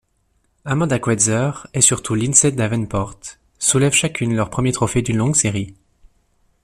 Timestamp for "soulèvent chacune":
3.59-4.35